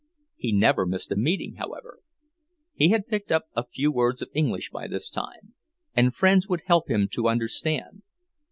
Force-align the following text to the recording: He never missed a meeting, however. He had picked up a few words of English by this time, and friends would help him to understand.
He 0.35 0.51
never 0.51 0.87
missed 0.87 1.11
a 1.11 1.15
meeting, 1.15 1.57
however. 1.59 1.99
He 2.73 2.87
had 2.89 3.05
picked 3.05 3.31
up 3.31 3.45
a 3.55 3.63
few 3.67 3.91
words 3.91 4.23
of 4.23 4.31
English 4.33 4.71
by 4.71 4.87
this 4.87 5.11
time, 5.11 5.53
and 5.93 6.15
friends 6.15 6.47
would 6.47 6.63
help 6.65 6.89
him 6.89 7.07
to 7.09 7.27
understand. 7.29 8.01